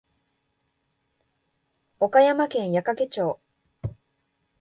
[1.99, 3.39] 岡山県矢掛町